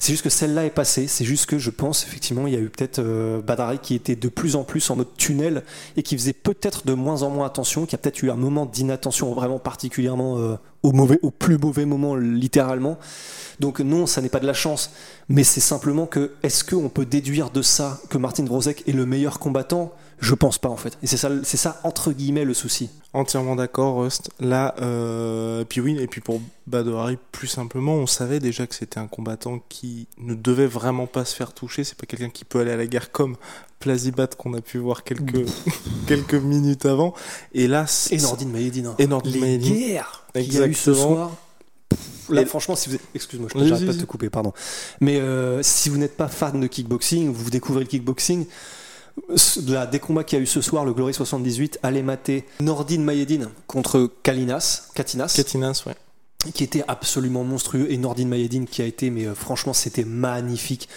C'est 0.00 0.10
juste 0.10 0.24
que 0.24 0.30
celle-là 0.30 0.64
est 0.64 0.70
passée, 0.70 1.06
c'est 1.06 1.24
juste 1.24 1.46
que 1.46 1.60
je 1.60 1.70
pense 1.70 2.02
effectivement 2.02 2.48
il 2.48 2.52
y 2.52 2.56
a 2.56 2.58
eu 2.58 2.68
peut-être 2.68 2.98
euh, 2.98 3.42
Badari 3.42 3.78
qui 3.78 3.94
était 3.94 4.16
de 4.16 4.28
plus 4.28 4.56
en 4.56 4.64
plus 4.64 4.90
en 4.90 4.96
mode 4.96 5.14
tunnel 5.16 5.62
et 5.96 6.02
qui 6.02 6.18
faisait 6.18 6.32
peut-être 6.32 6.84
de 6.84 6.94
moins 6.94 7.22
en 7.22 7.30
moins 7.30 7.46
attention, 7.46 7.86
qui 7.86 7.94
a 7.94 7.98
peut-être 7.98 8.20
eu 8.24 8.30
un 8.32 8.34
moment 8.34 8.66
d'inattention 8.66 9.32
vraiment 9.34 9.60
particulièrement 9.60 10.40
euh, 10.40 10.56
au 10.82 11.30
plus 11.30 11.58
mauvais 11.58 11.84
moment 11.84 12.16
littéralement. 12.16 12.98
Donc 13.60 13.78
non, 13.78 14.06
ça 14.06 14.20
n'est 14.20 14.28
pas 14.28 14.40
de 14.40 14.48
la 14.48 14.52
chance, 14.52 14.90
mais 15.28 15.44
c'est 15.44 15.60
simplement 15.60 16.06
que 16.06 16.32
est-ce 16.42 16.64
qu'on 16.64 16.88
peut 16.88 17.06
déduire 17.06 17.50
de 17.50 17.62
ça 17.62 18.00
que 18.10 18.18
Martin 18.18 18.42
Brozek 18.42 18.82
est 18.88 18.92
le 18.92 19.06
meilleur 19.06 19.38
combattant? 19.38 19.92
Je 20.24 20.34
pense 20.34 20.56
pas 20.58 20.70
en 20.70 20.76
fait. 20.76 20.96
Et 21.02 21.06
c'est 21.06 21.18
ça, 21.18 21.30
c'est 21.42 21.58
ça 21.58 21.80
entre 21.84 22.10
guillemets 22.12 22.44
le 22.46 22.54
souci. 22.54 22.88
Entièrement 23.12 23.56
d'accord, 23.56 24.00
Rust. 24.02 24.30
Là, 24.40 24.74
euh, 24.80 25.60
et 25.60 25.64
puis 25.66 25.80
oui, 25.82 25.98
et 26.00 26.06
puis 26.06 26.20
pour 26.22 26.40
Badoari, 26.66 27.18
plus 27.30 27.46
simplement, 27.46 27.94
on 27.94 28.06
savait 28.06 28.40
déjà 28.40 28.66
que 28.66 28.74
c'était 28.74 28.98
un 28.98 29.06
combattant 29.06 29.60
qui 29.68 30.06
ne 30.18 30.34
devait 30.34 30.66
vraiment 30.66 31.06
pas 31.06 31.24
se 31.26 31.34
faire 31.36 31.52
toucher. 31.52 31.84
C'est 31.84 31.96
pas 31.98 32.06
quelqu'un 32.06 32.30
qui 32.30 32.44
peut 32.46 32.60
aller 32.60 32.72
à 32.72 32.76
la 32.76 32.86
guerre 32.86 33.12
comme 33.12 33.36
Plazibat 33.80 34.28
qu'on 34.28 34.54
a 34.54 34.62
pu 34.62 34.78
voir 34.78 35.04
quelques, 35.04 35.46
quelques 36.06 36.34
minutes 36.34 36.86
avant. 36.86 37.12
Et 37.52 37.68
là, 37.68 37.86
c'est- 37.86 38.14
Et 38.14 38.18
Nordine 38.18 38.86
hein. 38.86 38.94
Et 38.98 39.06
Nordine 39.06 39.44
Les 39.44 39.58
guerres 39.58 40.24
qu'il 40.32 40.54
y 40.54 40.58
a 40.62 40.66
eu 40.66 40.72
ce 40.74 40.94
soir. 40.94 41.32
Là, 42.30 42.40
Et- 42.40 42.46
franchement, 42.46 42.76
si 42.76 42.88
vous 42.88 42.94
êtes... 42.94 43.02
excuse-moi, 43.14 43.50
je 43.52 43.58
Vas-y, 43.58 43.68
j'arrête 43.68 43.86
pas 43.86 43.92
de 43.92 44.00
te 44.00 44.04
couper, 44.06 44.30
pardon. 44.30 44.54
Mais 45.00 45.20
euh, 45.20 45.62
si 45.62 45.90
vous 45.90 45.98
n'êtes 45.98 46.16
pas 46.16 46.28
fan 46.28 46.58
de 46.58 46.66
kickboxing, 46.66 47.30
vous 47.30 47.50
découvrez 47.50 47.82
le 47.84 47.88
kickboxing. 47.88 48.46
Là, 49.68 49.86
des 49.86 50.00
combats 50.00 50.24
qu'il 50.24 50.38
y 50.38 50.40
a 50.40 50.42
eu 50.42 50.46
ce 50.46 50.60
soir, 50.60 50.84
le 50.84 50.92
Glory 50.92 51.14
78, 51.14 51.78
allez 51.82 52.02
mater 52.02 52.44
Nordine 52.60 53.04
Mayedine 53.04 53.48
contre 53.66 54.10
Kalinas, 54.22 54.88
Katinas, 54.94 55.32
Katinas, 55.36 55.84
ouais. 55.86 55.94
qui 56.52 56.64
était 56.64 56.84
absolument 56.88 57.44
monstrueux, 57.44 57.86
et 57.90 57.96
Nordine 57.96 58.28
Mayedine 58.28 58.66
qui 58.66 58.82
a 58.82 58.86
été, 58.86 59.10
mais 59.10 59.26
euh, 59.26 59.34
franchement, 59.34 59.72
c'était 59.72 60.04
magnifique. 60.04 60.88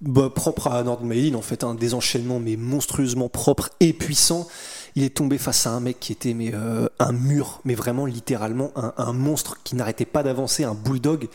Bah, 0.00 0.30
propre 0.34 0.68
à 0.68 0.82
Nordine 0.82 1.08
Mayedine, 1.08 1.36
en 1.36 1.42
fait, 1.42 1.62
un 1.62 1.74
des 1.74 1.92
enchaînements, 1.92 2.40
mais 2.40 2.56
monstrueusement 2.56 3.28
propre 3.28 3.70
et 3.80 3.92
puissant. 3.92 4.46
Il 4.94 5.02
est 5.02 5.16
tombé 5.16 5.38
face 5.38 5.66
à 5.66 5.70
un 5.70 5.80
mec 5.80 6.00
qui 6.00 6.12
était 6.12 6.34
mais, 6.34 6.52
euh, 6.54 6.88
un 6.98 7.12
mur, 7.12 7.60
mais 7.64 7.74
vraiment 7.74 8.06
littéralement 8.06 8.72
un, 8.76 8.94
un 8.96 9.12
monstre 9.12 9.58
qui 9.62 9.76
n'arrêtait 9.76 10.06
pas 10.06 10.22
d'avancer, 10.22 10.64
un 10.64 10.74
bulldog. 10.74 11.28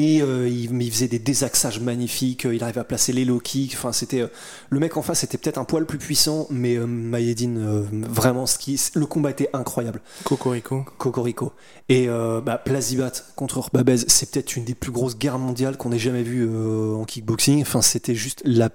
Et 0.00 0.22
euh, 0.22 0.48
il, 0.48 0.80
il 0.80 0.92
faisait 0.92 1.08
des 1.08 1.18
désaxages 1.18 1.80
magnifiques, 1.80 2.46
euh, 2.46 2.54
il 2.54 2.62
arrivait 2.62 2.78
à 2.78 2.84
placer 2.84 3.12
les 3.12 3.24
low 3.24 3.40
kicks. 3.40 3.74
Enfin, 3.74 3.90
c'était 3.90 4.20
euh, 4.20 4.28
le 4.70 4.78
mec 4.78 4.96
en 4.96 5.02
face 5.02 5.24
était 5.24 5.38
peut-être 5.38 5.58
un 5.58 5.64
poil 5.64 5.86
plus 5.86 5.98
puissant, 5.98 6.46
mais 6.50 6.76
euh, 6.76 6.86
Mayedine, 6.86 7.58
euh, 7.58 7.82
vraiment, 8.08 8.46
ce 8.46 8.58
qui, 8.58 8.80
le 8.94 9.06
combat 9.06 9.30
était 9.30 9.50
incroyable. 9.52 10.00
Cocorico. 10.22 10.84
Cocorico. 10.98 11.52
Et 11.88 12.08
euh, 12.08 12.40
bah, 12.40 12.58
Plazibat 12.58 13.10
contre 13.34 13.58
Orbabez, 13.58 13.96
c'est 14.06 14.30
peut-être 14.30 14.54
une 14.54 14.64
des 14.64 14.76
plus 14.76 14.92
grosses 14.92 15.18
guerres 15.18 15.40
mondiales 15.40 15.76
qu'on 15.76 15.90
ait 15.90 15.98
jamais 15.98 16.22
vues 16.22 16.48
euh, 16.48 16.94
en 16.94 17.04
kickboxing. 17.04 17.60
Enfin, 17.62 17.82
c'était 17.82 18.14
juste 18.14 18.40
la. 18.44 18.70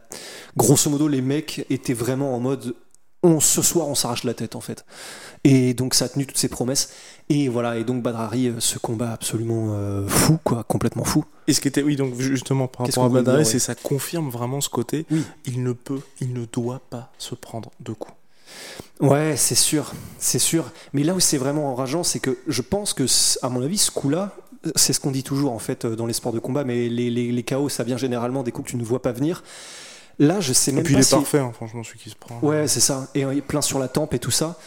Grosso 0.58 0.90
modo, 0.90 1.08
les 1.08 1.22
mecs 1.22 1.66
étaient 1.70 1.94
vraiment 1.94 2.36
en 2.36 2.42
mode. 2.42 2.76
On, 3.24 3.40
ce 3.40 3.62
soir, 3.62 3.88
on 3.88 3.96
s'arrache 3.96 4.24
la 4.26 4.34
tête 4.34 4.56
en 4.56 4.62
fait. 4.62 4.86
Et 5.44 5.74
donc, 5.74 5.94
ça 5.94 6.06
a 6.06 6.10
tenu 6.10 6.26
toutes 6.26 6.38
ses 6.38 6.48
promesses. 6.48 6.90
Et 7.30 7.48
voilà. 7.50 7.78
Et 7.78 7.84
donc, 7.84 8.02
Badrari, 8.02 8.48
euh, 8.48 8.60
ce 8.60 8.80
combat 8.80 9.12
absolument 9.12 9.68
euh, 9.72 10.08
fou, 10.08 10.38
quoi, 10.44 10.64
complètement 10.64 11.04
fou. 11.04 11.26
Et 11.48 11.54
ce 11.54 11.62
qui 11.62 11.68
était, 11.68 11.84
oui, 11.84 11.96
donc 11.96 12.16
justement 12.20 12.68
par 12.68 12.86
rapport 12.86 13.16
à 13.16 13.22
dire, 13.22 13.46
c'est 13.46 13.60
ça 13.60 13.76
confirme 13.76 14.30
vraiment 14.30 14.62
ce 14.62 14.70
côté. 14.70 15.06
Oui. 15.12 15.24
Il 15.46 15.64
ne 15.64 15.74
peut, 15.74 16.00
il 16.22 16.34
ne 16.34 16.46
doit 16.46 16.82
pas 16.90 17.12
se 17.18 17.36
prendre 17.36 17.72
de 17.80 17.94
coups. 17.94 18.16
Ouais, 19.00 19.36
c'est 19.36 19.56
sûr, 19.56 19.92
c'est 20.20 20.40
sûr. 20.40 20.72
Mais 20.94 21.04
là 21.04 21.14
où 21.14 21.20
c'est 21.20 21.38
vraiment 21.38 21.72
enrageant, 21.72 22.04
c'est 22.04 22.20
que 22.20 22.38
je 22.48 22.62
pense 22.62 22.94
que, 22.94 23.06
à 23.42 23.50
mon 23.50 23.62
avis, 23.64 23.78
ce 23.78 23.92
coup-là, 23.92 24.36
c'est 24.76 24.94
ce 24.94 25.00
qu'on 25.00 25.12
dit 25.12 25.24
toujours 25.24 25.52
en 25.52 25.60
fait 25.60 25.84
euh, 25.86 25.96
dans 25.96 26.06
les 26.06 26.14
sports 26.14 26.32
de 26.32 26.40
combat, 26.40 26.64
mais 26.64 26.88
les, 26.88 27.10
les, 27.10 27.32
les 27.32 27.44
KO, 27.44 27.68
ça 27.70 27.84
vient 27.84 27.98
généralement 27.98 28.44
des 28.44 28.52
coups 28.52 28.68
que 28.68 28.72
tu 28.72 28.78
ne 28.78 28.84
vois 28.84 29.02
pas 29.02 29.12
venir. 29.12 29.44
Là, 30.20 30.40
je 30.40 30.54
sais 30.54 30.72
Et 30.72 30.76
même 30.76 30.84
puis 30.84 30.94
pas 30.94 31.00
il 31.00 31.02
est 31.02 31.06
si... 31.06 31.16
parfait, 31.16 31.40
hein, 31.40 31.52
franchement, 31.54 31.84
celui 31.84 32.00
qui 32.00 32.10
se 32.10 32.16
prend. 32.16 32.40
Ouais, 32.42 32.68
c'est 32.68 32.80
ça. 32.80 33.08
Et 33.16 33.26
euh, 33.26 33.42
plein 33.42 33.62
sur 33.62 33.80
la 33.80 33.88
tempe 33.88 34.14
et 34.14 34.20
tout 34.20 34.32
ça. 34.32 34.58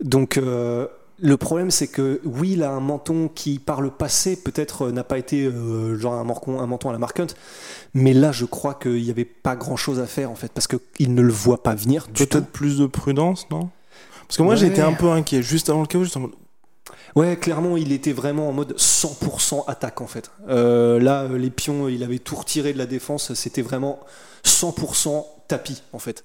Donc, 0.00 0.36
euh, 0.36 0.86
le 1.18 1.36
problème, 1.36 1.70
c'est 1.70 1.86
que 1.86 2.20
oui, 2.24 2.52
il 2.52 2.62
a 2.62 2.70
un 2.70 2.80
menton 2.80 3.28
qui, 3.34 3.58
par 3.58 3.80
le 3.80 3.90
passé, 3.90 4.36
peut-être 4.36 4.86
euh, 4.86 4.92
n'a 4.92 5.04
pas 5.04 5.18
été 5.18 5.44
euh, 5.44 5.98
genre 5.98 6.14
un 6.14 6.24
menton, 6.24 6.60
un 6.60 6.66
menton 6.66 6.90
à 6.90 6.92
la 6.92 6.98
Mark 6.98 7.18
Hunt, 7.18 7.28
mais 7.94 8.12
là, 8.12 8.32
je 8.32 8.44
crois 8.44 8.74
qu'il 8.74 9.02
n'y 9.02 9.10
avait 9.10 9.24
pas 9.24 9.56
grand-chose 9.56 9.98
à 10.00 10.06
faire 10.06 10.30
en 10.30 10.34
fait, 10.34 10.52
parce 10.52 10.66
qu'il 10.66 11.14
ne 11.14 11.22
le 11.22 11.32
voit 11.32 11.62
pas 11.62 11.74
venir. 11.74 12.08
Peut-être 12.08 12.46
plus 12.46 12.78
de 12.78 12.86
prudence, 12.86 13.48
non? 13.50 13.70
Parce 14.28 14.36
que 14.36 14.42
moi, 14.42 14.56
j'étais 14.56 14.82
un 14.82 14.92
peu 14.92 15.10
inquiet 15.10 15.42
juste 15.42 15.70
avant 15.70 15.80
le 15.80 15.86
chaos. 15.86 16.04
Juste 16.04 16.16
en 16.16 16.20
mode, 16.20 16.32
Ouais, 17.16 17.36
clairement, 17.36 17.76
il 17.78 17.92
était 17.92 18.12
vraiment 18.12 18.48
en 18.48 18.52
mode 18.52 18.74
100% 18.76 19.64
attaque 19.66 20.00
en 20.02 20.06
fait. 20.06 20.30
Euh, 20.48 21.00
là, 21.00 21.22
euh, 21.22 21.38
les 21.38 21.50
pions, 21.50 21.88
il 21.88 22.04
avait 22.04 22.18
tout 22.18 22.36
retiré 22.36 22.72
de 22.74 22.78
la 22.78 22.84
défense, 22.86 23.32
c'était 23.34 23.62
vraiment 23.62 23.98
100% 24.44 25.24
tapis 25.48 25.82
en 25.94 25.98
fait. 25.98 26.24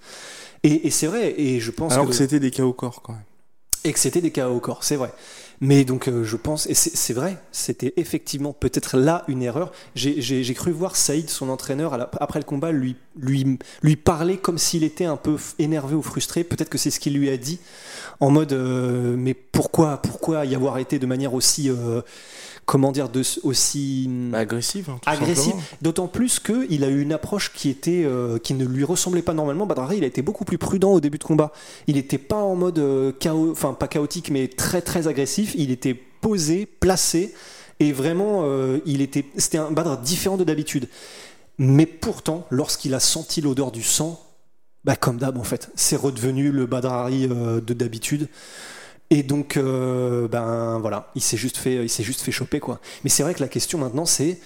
Et, 0.63 0.87
et 0.87 0.91
c'est 0.91 1.07
vrai, 1.07 1.33
et 1.39 1.59
je 1.61 1.71
pense 1.71 1.93
Alors 1.93 2.05
que, 2.05 2.11
que 2.11 2.15
c'était 2.17 2.39
des 2.41 2.51
chaos 2.51 2.73
corps 2.73 3.01
quand 3.01 3.13
même. 3.13 3.23
et 3.85 3.93
que 3.93 3.99
c'était 3.99 4.21
des 4.21 4.31
KO 4.31 4.43
au 4.55 4.59
corps, 4.59 4.83
c'est 4.83 4.97
vrai. 4.97 5.11
Mais 5.63 5.85
donc, 5.85 6.07
euh, 6.07 6.23
je 6.23 6.37
pense, 6.37 6.65
et 6.65 6.73
c'est 6.73 7.13
vrai, 7.13 7.37
c'était 7.51 7.93
effectivement 7.95 8.51
peut-être 8.51 8.97
là 8.97 9.23
une 9.27 9.43
erreur. 9.43 9.71
J'ai- 9.93 10.53
cru 10.55 10.71
voir 10.71 10.95
Saïd, 10.95 11.29
son 11.29 11.49
entraîneur, 11.49 12.09
après 12.19 12.39
le 12.39 12.45
combat, 12.45 12.71
lui, 12.71 12.95
lui, 13.15 13.95
parler 13.95 14.37
comme 14.37 14.57
s'il 14.57 14.83
était 14.83 15.05
un 15.05 15.17
peu 15.17 15.37
énervé 15.59 15.93
ou 15.93 16.01
frustré. 16.01 16.43
Peut-être 16.43 16.69
que 16.69 16.79
c'est 16.79 16.89
ce 16.89 16.99
qu'il 16.99 17.13
lui 17.13 17.29
a 17.29 17.37
dit, 17.37 17.59
en 18.19 18.31
mode, 18.31 18.53
euh, 18.53 19.15
mais 19.15 19.35
pourquoi, 19.35 20.01
pourquoi 20.01 20.45
y 20.45 20.55
avoir 20.55 20.79
été 20.79 20.97
de 20.97 21.05
manière 21.05 21.35
aussi, 21.35 21.69
euh, 21.69 22.01
comment 22.65 22.91
dire, 22.91 23.09
de, 23.09 23.21
aussi 23.43 24.07
Bah, 24.31 24.39
agressif. 24.39 24.89
hein, 24.89 24.99
simplement. 25.03 25.61
D'autant 25.81 26.07
plus 26.07 26.39
qu'il 26.39 26.83
a 26.83 26.87
eu 26.89 27.01
une 27.01 27.13
approche 27.13 27.51
qui 27.53 27.69
était 27.69 28.03
euh, 28.05 28.37
qui 28.37 28.53
ne 28.53 28.65
lui 28.65 28.83
ressemblait 28.83 29.21
pas 29.21 29.33
normalement. 29.33 29.65
Badrari, 29.65 29.97
il 29.97 30.03
a 30.03 30.07
été 30.07 30.21
beaucoup 30.21 30.45
plus 30.45 30.57
prudent 30.57 30.91
au 30.91 30.99
début 30.99 31.17
de 31.17 31.23
combat. 31.23 31.51
Il 31.87 31.95
n'était 31.95 32.17
pas 32.17 32.37
en 32.37 32.55
mode 32.55 32.79
euh, 32.79 33.11
chaos, 33.19 33.51
enfin 33.51 33.73
pas 33.73 33.87
chaotique, 33.87 34.29
mais 34.31 34.47
très 34.47 34.81
très 34.81 35.07
agressif. 35.07 35.53
Il 35.57 35.71
était 35.71 35.93
posé, 35.93 36.65
placé, 36.65 37.33
et 37.79 37.91
vraiment, 37.91 38.41
euh, 38.45 38.79
il 38.85 39.01
était, 39.01 39.25
c'était 39.37 39.57
un 39.57 39.71
Badr 39.71 39.97
différent 39.97 40.37
de 40.37 40.43
d'habitude. 40.43 40.87
Mais 41.57 41.85
pourtant, 41.85 42.45
lorsqu'il 42.49 42.93
a 42.93 42.99
senti 42.99 43.41
l'odeur 43.41 43.71
du 43.71 43.83
sang, 43.83 44.19
bah 44.83 44.95
comme 44.95 45.17
d'hab 45.17 45.37
en 45.37 45.43
fait, 45.43 45.69
c'est 45.75 45.95
redevenu 45.95 46.51
le 46.51 46.65
Badrari 46.65 47.27
de 47.27 47.73
d'habitude. 47.73 48.29
Et 49.11 49.21
donc, 49.23 49.57
euh, 49.57 50.27
ben 50.27 50.79
voilà, 50.79 51.11
il 51.15 51.21
s'est 51.21 51.37
juste 51.37 51.57
fait, 51.57 51.83
il 51.83 51.89
s'est 51.89 52.01
juste 52.03 52.21
fait 52.21 52.31
choper 52.31 52.59
quoi. 52.59 52.79
Mais 53.03 53.09
c'est 53.11 53.21
vrai 53.23 53.33
que 53.35 53.41
la 53.41 53.49
question 53.49 53.77
maintenant, 53.77 54.05
c'est 54.05 54.39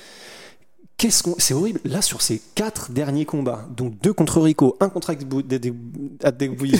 qu'est-ce 0.97 1.21
qu'on, 1.21 1.35
c'est 1.37 1.53
horrible. 1.53 1.79
Là, 1.85 2.01
sur 2.01 2.21
ces 2.23 2.41
quatre 2.55 2.89
derniers 2.91 3.25
combats, 3.25 3.67
donc 3.77 3.93
deux 4.01 4.11
contre 4.11 4.41
Rico, 4.41 4.75
un 4.79 4.89
contre 4.89 5.11
Adek- 5.13 5.47
Adek- 5.47 5.75
Adekbouye. 6.23 6.79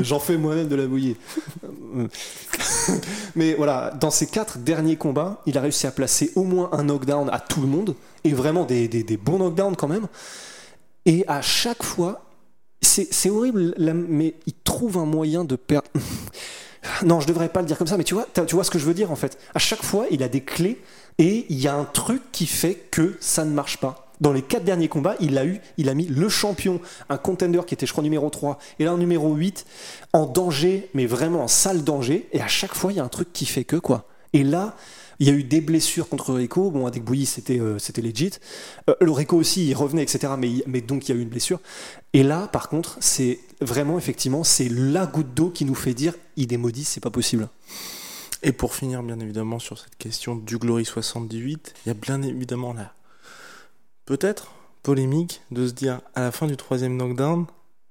J'en 0.00 0.20
fais 0.20 0.36
moi-même 0.36 0.68
de 0.68 0.76
la 0.76 0.86
bouillie. 0.86 1.16
Mais 3.34 3.54
voilà, 3.54 3.92
dans 4.00 4.10
ces 4.10 4.26
quatre 4.26 4.58
derniers 4.58 4.96
combats, 4.96 5.40
il 5.46 5.56
a 5.56 5.60
réussi 5.60 5.86
à 5.86 5.90
placer 5.90 6.32
au 6.34 6.44
moins 6.44 6.68
un 6.72 6.84
knockdown 6.84 7.28
à 7.32 7.40
tout 7.40 7.60
le 7.60 7.66
monde 7.66 7.94
et 8.24 8.32
vraiment 8.32 8.64
des, 8.64 8.88
des- 8.88 9.04
des 9.04 9.16
bons 9.16 9.38
knockdowns 9.38 9.76
quand 9.76 9.88
même. 9.88 10.06
Et 11.06 11.24
à 11.28 11.40
chaque 11.40 11.82
fois, 11.82 12.24
c'est 13.10 13.30
horrible, 13.30 13.74
mais 13.78 14.34
il 14.46 14.54
trouve 14.64 14.98
un 14.98 15.06
moyen 15.06 15.44
de 15.44 15.56
perdre. 15.56 15.88
Non, 17.04 17.18
je 17.20 17.26
devrais 17.26 17.48
pas 17.48 17.60
le 17.60 17.66
dire 17.66 17.76
comme 17.76 17.88
ça, 17.88 17.96
mais 17.96 18.04
tu 18.04 18.14
vois, 18.14 18.26
tu 18.46 18.54
vois 18.54 18.62
ce 18.62 18.70
que 18.70 18.78
je 18.78 18.86
veux 18.86 18.94
dire 18.94 19.10
en 19.10 19.16
fait. 19.16 19.36
À 19.52 19.58
chaque 19.58 19.82
fois, 19.82 20.06
il 20.12 20.22
a 20.22 20.28
des 20.28 20.40
clés 20.40 20.80
et 21.18 21.44
il 21.48 21.60
y 21.60 21.66
a 21.66 21.74
un 21.74 21.84
truc 21.84 22.22
qui 22.30 22.46
fait 22.46 22.74
que 22.74 23.16
ça 23.20 23.44
ne 23.44 23.50
marche 23.50 23.78
pas. 23.78 24.12
Dans 24.20 24.32
les 24.32 24.42
quatre 24.42 24.64
derniers 24.64 24.88
combats, 24.88 25.14
il 25.20 25.38
a 25.38 25.44
eu, 25.44 25.60
il 25.76 25.88
a 25.88 25.94
mis 25.94 26.06
le 26.06 26.28
champion, 26.28 26.80
un 27.08 27.18
contender 27.18 27.60
qui 27.66 27.74
était, 27.74 27.86
je 27.86 27.92
crois, 27.92 28.02
numéro 28.02 28.30
3, 28.30 28.58
et 28.78 28.84
là, 28.84 28.92
un 28.92 28.98
numéro 28.98 29.34
8, 29.34 29.64
en 30.12 30.26
danger, 30.26 30.88
mais 30.94 31.06
vraiment 31.06 31.44
en 31.44 31.48
sale 31.48 31.84
danger. 31.84 32.28
Et 32.32 32.40
à 32.40 32.48
chaque 32.48 32.74
fois, 32.74 32.92
il 32.92 32.96
y 32.96 33.00
a 33.00 33.04
un 33.04 33.08
truc 33.08 33.32
qui 33.32 33.46
fait 33.46 33.64
que, 33.64 33.76
quoi. 33.76 34.06
Et 34.32 34.42
là, 34.42 34.74
il 35.20 35.26
y 35.26 35.30
a 35.30 35.32
eu 35.32 35.44
des 35.44 35.60
blessures 35.60 36.08
contre 36.08 36.32
Rico. 36.32 36.70
Bon, 36.70 36.86
avec 36.86 37.04
Bouilly, 37.04 37.26
c'était 37.26 37.58
euh, 37.58 37.78
c'était 37.78 38.02
legit. 38.02 38.32
Euh, 38.88 38.94
le 39.00 39.10
Rico 39.10 39.36
aussi, 39.36 39.68
il 39.68 39.74
revenait, 39.74 40.02
etc. 40.02 40.34
Mais, 40.38 40.62
mais 40.66 40.80
donc, 40.80 41.08
il 41.08 41.14
y 41.14 41.14
a 41.14 41.18
eu 41.18 41.22
une 41.22 41.28
blessure. 41.28 41.60
Et 42.12 42.22
là, 42.22 42.48
par 42.48 42.68
contre, 42.68 42.96
c'est 43.00 43.40
vraiment, 43.60 43.98
effectivement, 43.98 44.44
c'est 44.44 44.68
la 44.68 45.06
goutte 45.06 45.34
d'eau 45.34 45.50
qui 45.50 45.64
nous 45.64 45.74
fait 45.74 45.94
dire 45.94 46.14
il 46.36 46.52
est 46.52 46.56
maudit, 46.56 46.84
c'est 46.84 47.00
pas 47.00 47.10
possible. 47.10 47.48
Et 48.42 48.52
pour 48.52 48.74
finir, 48.74 49.02
bien 49.02 49.18
évidemment, 49.18 49.58
sur 49.58 49.78
cette 49.78 49.96
question 49.96 50.36
du 50.36 50.58
Glory 50.58 50.84
78, 50.84 51.74
il 51.84 51.88
y 51.88 51.90
a 51.90 51.94
bien 51.94 52.22
évidemment 52.22 52.72
là, 52.72 52.94
peut-être, 54.04 54.52
polémique 54.84 55.40
de 55.50 55.66
se 55.66 55.72
dire 55.72 56.00
à 56.14 56.20
la 56.20 56.30
fin 56.30 56.46
du 56.46 56.56
troisième 56.56 56.96
knockdown, 56.96 57.46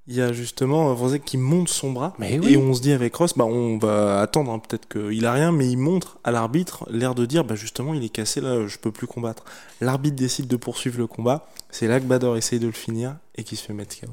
il 0.07 0.15
y 0.15 0.21
a 0.21 0.31
justement 0.31 0.93
Vrozek 0.93 1.25
qui 1.25 1.37
monte 1.37 1.67
son 1.67 1.91
bras. 1.91 2.13
Mais 2.17 2.39
oui. 2.39 2.53
Et 2.53 2.57
on 2.57 2.73
se 2.73 2.81
dit 2.81 2.93
avec 2.93 3.13
Ross, 3.15 3.33
bah 3.35 3.45
on 3.45 3.77
va 3.77 4.21
attendre, 4.21 4.51
hein, 4.51 4.59
peut-être 4.59 4.87
qu'il 4.87 5.25
a 5.25 5.33
rien, 5.33 5.51
mais 5.51 5.69
il 5.69 5.77
montre 5.77 6.17
à 6.23 6.31
l'arbitre 6.31 6.85
l'air 6.89 7.13
de 7.13 7.25
dire, 7.25 7.43
bah 7.43 7.55
justement, 7.55 7.93
il 7.93 8.03
est 8.03 8.09
cassé 8.09 8.39
là, 8.39 8.67
je 8.67 8.77
peux 8.77 8.91
plus 8.91 9.07
combattre. 9.07 9.43
L'arbitre 9.81 10.15
décide 10.15 10.47
de 10.47 10.55
poursuivre 10.55 10.97
le 10.97 11.07
combat. 11.07 11.47
C'est 11.71 11.87
là 11.87 11.99
que 11.99 12.05
Bador 12.05 12.37
essaye 12.37 12.59
de 12.59 12.67
le 12.67 12.71
finir 12.71 13.17
et 13.35 13.43
qui 13.43 13.57
se 13.57 13.65
fait 13.65 13.73
mettre 13.73 13.99
KO. 13.99 14.07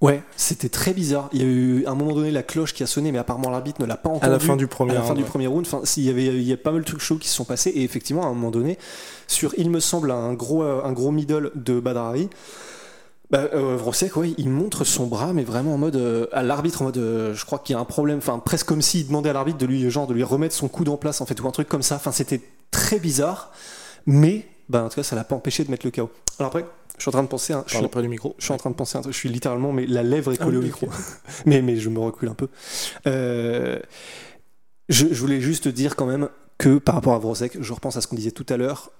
Ouais, 0.00 0.22
c'était 0.36 0.68
très 0.68 0.94
bizarre. 0.94 1.28
Il 1.32 1.40
y 1.40 1.44
a 1.44 1.48
eu 1.48 1.84
à 1.86 1.90
un 1.90 1.94
moment 1.96 2.14
donné 2.14 2.30
la 2.30 2.44
cloche 2.44 2.72
qui 2.72 2.84
a 2.84 2.86
sonné, 2.86 3.10
mais 3.10 3.18
apparemment 3.18 3.50
l'arbitre 3.50 3.80
ne 3.80 3.86
l'a 3.86 3.96
pas 3.96 4.10
entendu. 4.10 4.26
À 4.26 4.28
la 4.28 4.38
fin 4.38 4.54
du 4.54 4.68
premier 4.68 4.92
à 4.92 4.94
la 4.94 5.00
fin 5.00 5.06
round, 5.08 5.18
du 5.18 5.24
ouais. 5.24 5.28
premier 5.28 5.46
round. 5.48 5.66
Enfin, 5.66 5.80
s'il 5.82 6.04
y 6.04 6.10
avait, 6.10 6.26
il 6.26 6.42
y 6.44 6.52
a 6.52 6.56
pas 6.56 6.70
mal 6.70 6.82
de 6.82 6.86
trucs 6.86 7.00
chauds 7.00 7.18
qui 7.18 7.26
se 7.26 7.34
sont 7.34 7.44
passés. 7.44 7.70
Et 7.70 7.82
effectivement, 7.82 8.22
à 8.22 8.26
un 8.26 8.34
moment 8.34 8.52
donné, 8.52 8.78
sur, 9.26 9.52
il 9.58 9.70
me 9.70 9.80
semble, 9.80 10.12
un 10.12 10.34
gros, 10.34 10.62
un 10.62 10.92
gros 10.92 11.10
middle 11.10 11.50
de 11.56 11.80
Badrari. 11.80 12.28
Bah, 13.30 13.48
euh, 13.52 13.76
Vrosek, 13.76 14.16
ouais, 14.16 14.32
il 14.38 14.48
montre 14.48 14.84
son 14.84 15.06
bras, 15.06 15.32
mais 15.34 15.44
vraiment 15.44 15.74
en 15.74 15.78
mode 15.78 15.96
euh, 15.96 16.26
à 16.32 16.42
l'arbitre, 16.42 16.80
en 16.80 16.86
mode, 16.86 16.96
euh, 16.96 17.34
je 17.34 17.44
crois 17.44 17.58
qu'il 17.58 17.74
y 17.74 17.76
a 17.76 17.80
un 17.80 17.84
problème, 17.84 18.18
enfin 18.18 18.38
presque 18.38 18.66
comme 18.66 18.80
s'il 18.80 19.06
demandait 19.06 19.28
à 19.28 19.34
l'arbitre 19.34 19.58
de 19.58 19.66
lui, 19.66 19.90
genre, 19.90 20.06
de 20.06 20.14
lui 20.14 20.22
remettre 20.22 20.54
son 20.54 20.68
coude 20.68 20.88
en 20.88 20.96
place, 20.96 21.20
en 21.20 21.26
fait, 21.26 21.38
ou 21.40 21.46
un 21.46 21.50
truc 21.50 21.68
comme 21.68 21.82
ça. 21.82 21.96
Enfin, 21.96 22.10
c'était 22.12 22.40
très 22.70 22.98
bizarre, 22.98 23.52
mais, 24.06 24.46
bah, 24.70 24.82
en 24.84 24.88
tout 24.88 24.94
cas, 24.96 25.02
ça 25.02 25.14
l'a 25.14 25.24
pas 25.24 25.34
empêché 25.36 25.62
de 25.62 25.70
mettre 25.70 25.84
le 25.86 25.90
KO. 25.90 26.10
Alors 26.38 26.48
après, 26.48 26.64
je 26.96 27.02
suis 27.02 27.08
en 27.10 27.12
train 27.12 27.22
de 27.22 27.28
penser, 27.28 27.52
à- 27.52 27.64
je 27.66 27.76
suis 27.76 27.88
pas 27.88 28.00
du 28.02 28.08
micro. 28.08 28.34
je 28.38 28.44
suis 28.44 28.52
en 28.54 28.56
train 28.56 28.70
de 28.70 28.74
penser 28.74 28.96
à 28.96 29.00
un 29.00 29.02
truc. 29.02 29.12
Je 29.12 29.18
suis 29.18 29.28
littéralement, 29.28 29.72
mais 29.72 29.86
la 29.86 30.02
lèvre 30.02 30.32
est 30.32 30.38
Ah 30.40 30.44
collée 30.44 30.56
au 30.56 30.62
micro. 30.62 30.86
mais, 31.46 31.60
mais 31.60 31.76
je 31.76 31.90
me 31.90 31.98
recule 31.98 32.30
un 32.30 32.34
peu. 32.34 32.48
Euh, 33.06 33.78
je, 34.88 35.06
je 35.10 35.20
voulais 35.20 35.40
juste 35.42 35.68
dire 35.68 35.96
quand 35.96 36.06
même 36.06 36.28
que 36.56 36.78
par 36.78 36.94
rapport 36.94 37.12
à 37.14 37.18
Vrosek, 37.18 37.58
je 37.62 37.72
repense 37.74 37.96
à 37.96 38.00
ce 38.00 38.06
qu'on 38.06 38.16
disait 38.16 38.30
tout 38.30 38.46
à 38.48 38.56
l'heure. 38.56 38.90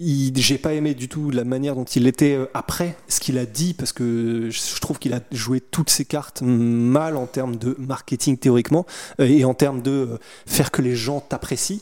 J'ai 0.00 0.58
pas 0.58 0.74
aimé 0.74 0.94
du 0.94 1.08
tout 1.08 1.30
la 1.30 1.42
manière 1.42 1.74
dont 1.74 1.84
il 1.84 2.06
était 2.06 2.36
euh, 2.36 2.46
après 2.54 2.96
ce 3.08 3.18
qu'il 3.18 3.36
a 3.36 3.46
dit 3.46 3.74
parce 3.74 3.92
que 3.92 4.48
je 4.48 4.58
je 4.78 4.80
trouve 4.80 5.00
qu'il 5.00 5.12
a 5.12 5.20
joué 5.32 5.60
toutes 5.60 5.90
ses 5.90 6.04
cartes 6.04 6.40
mal 6.40 7.16
en 7.16 7.26
termes 7.26 7.56
de 7.56 7.74
marketing 7.78 8.38
théoriquement 8.38 8.86
euh, 9.20 9.26
et 9.26 9.44
en 9.44 9.54
termes 9.54 9.82
de 9.82 9.90
euh, 9.90 10.18
faire 10.46 10.70
que 10.70 10.82
les 10.82 10.94
gens 10.94 11.18
t'apprécient. 11.20 11.80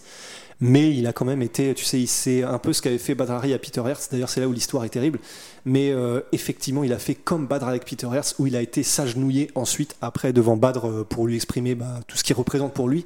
Mais 0.59 0.91
il 0.97 1.07
a 1.07 1.13
quand 1.13 1.27
même 1.27 1.43
été, 1.43 1.75
tu 1.75 1.85
sais, 1.85 2.07
c'est 2.07 2.43
un 2.43 2.59
peu 2.59 2.73
ce 2.73 2.81
qu'avait 2.81 2.97
fait 2.97 3.15
Badrari 3.15 3.53
à 3.53 3.59
Peter 3.59 3.83
Hertz. 3.87 4.09
D'ailleurs, 4.11 4.31
c'est 4.31 4.41
là 4.41 4.49
où 4.49 4.53
l'histoire 4.55 4.85
est 4.87 4.89
terrible. 4.89 5.19
Mais 5.67 5.91
euh, 5.91 6.21
effectivement, 6.33 6.83
il 6.83 6.95
a 6.95 6.99
fait 6.99 7.15
comme 7.15 7.47
Badr 7.47 7.69
avec 7.69 7.85
Peter 7.85 8.07
Hertz, 8.11 8.37
où 8.39 8.47
il 8.47 8.57
a 8.57 8.63
été 8.63 8.83
s'agenouiller 8.83 9.51
ensuite, 9.55 9.97
après, 10.01 10.33
devant 10.33 10.57
Badr, 10.57 10.87
euh, 10.87 11.05
pour 11.07 11.27
lui 11.27 11.35
exprimer 11.37 11.75
bah, 11.75 12.01
tout 12.07 12.17
ce 12.17 12.25
qu'il 12.25 12.35
représente 12.37 12.73
pour 12.73 12.89
lui. 12.89 13.05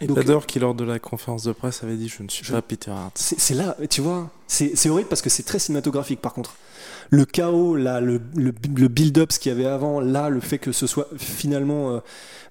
Et 0.00 0.08
Bador 0.08 0.46
qui, 0.46 0.58
lors 0.58 0.74
de 0.74 0.82
la 0.82 0.98
conférence 0.98 1.44
de 1.44 1.52
presse, 1.52 1.84
avait 1.84 1.94
dit 1.96 2.08
Je 2.08 2.24
ne 2.24 2.28
suis 2.28 2.44
Je- 2.44 2.52
pas 2.52 2.62
Peter 2.62 2.90
Hart. 2.90 3.12
C'est 3.16 3.54
là, 3.54 3.76
tu 3.88 4.00
vois, 4.00 4.28
c'est 4.48 4.88
horrible 4.88 5.08
parce 5.08 5.22
que 5.22 5.30
c'est 5.30 5.44
très 5.44 5.60
cinématographique 5.60 6.20
par 6.20 6.32
contre. 6.32 6.56
Le 7.10 7.24
chaos, 7.24 7.76
là, 7.76 8.00
le, 8.00 8.18
build-up, 8.18 9.32
ce 9.32 9.38
qu'il 9.38 9.50
y 9.50 9.54
avait 9.54 9.66
avant, 9.66 10.00
là, 10.00 10.28
le 10.28 10.40
fait 10.40 10.58
que 10.58 10.72
ce 10.72 10.86
soit 10.86 11.08
finalement, 11.16 11.90
euh, 11.90 12.00